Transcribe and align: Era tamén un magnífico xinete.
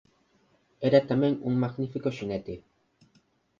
Era 0.87 1.07
tamén 1.09 1.33
un 1.47 1.53
magnífico 1.63 2.09
xinete. 2.17 2.55